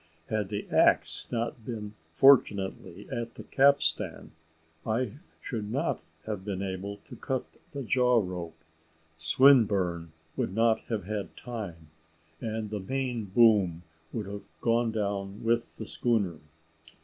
Had 0.29 0.49
the 0.49 0.67
axe 0.71 1.27
not 1.31 1.63
been 1.63 1.93
fortunately 2.15 3.07
at 3.11 3.35
the 3.35 3.43
capstan, 3.43 4.31
I 4.83 5.19
should 5.39 5.69
not 5.71 6.01
have 6.25 6.43
been 6.43 6.63
able 6.63 6.97
to 7.07 7.15
cut 7.15 7.45
the 7.71 7.83
jaw 7.83 8.17
rope, 8.19 8.57
Swinburne 9.19 10.11
would 10.35 10.55
not 10.55 10.79
have 10.85 11.03
had 11.03 11.37
time, 11.37 11.91
and 12.39 12.71
the 12.71 12.79
main 12.79 13.25
boom 13.25 13.83
would 14.11 14.25
have 14.25 14.41
gone 14.59 14.91
down 14.91 15.43
with 15.43 15.75
the 15.77 15.85
schooner. 15.85 16.39